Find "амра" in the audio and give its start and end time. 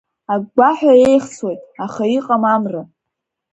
2.53-2.83